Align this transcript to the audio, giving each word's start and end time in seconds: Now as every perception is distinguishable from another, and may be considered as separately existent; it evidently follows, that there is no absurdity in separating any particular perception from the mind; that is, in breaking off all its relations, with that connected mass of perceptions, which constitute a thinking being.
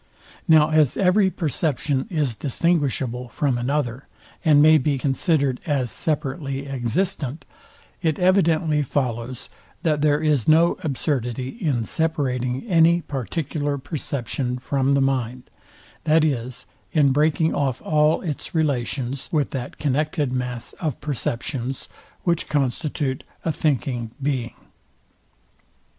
Now 0.47 0.71
as 0.71 0.97
every 0.97 1.29
perception 1.29 2.07
is 2.09 2.33
distinguishable 2.33 3.29
from 3.29 3.55
another, 3.55 4.07
and 4.43 4.59
may 4.59 4.79
be 4.79 4.97
considered 4.97 5.59
as 5.67 5.91
separately 5.91 6.67
existent; 6.67 7.45
it 8.01 8.17
evidently 8.17 8.81
follows, 8.81 9.51
that 9.83 10.01
there 10.01 10.19
is 10.19 10.47
no 10.47 10.75
absurdity 10.83 11.49
in 11.49 11.83
separating 11.83 12.65
any 12.65 13.01
particular 13.03 13.77
perception 13.77 14.57
from 14.57 14.93
the 14.93 15.01
mind; 15.01 15.51
that 16.05 16.25
is, 16.25 16.65
in 16.91 17.11
breaking 17.11 17.53
off 17.53 17.79
all 17.83 18.21
its 18.21 18.55
relations, 18.55 19.29
with 19.31 19.51
that 19.51 19.77
connected 19.77 20.33
mass 20.33 20.73
of 20.81 20.99
perceptions, 20.99 21.87
which 22.23 22.49
constitute 22.49 23.23
a 23.45 23.51
thinking 23.51 24.09
being. 24.19 24.55